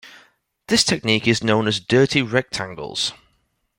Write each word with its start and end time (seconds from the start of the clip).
This 0.67 0.83
technique 0.83 1.27
is 1.27 1.43
known 1.43 1.67
as 1.67 1.79
dirty 1.79 2.23
rectangles. 2.23 3.13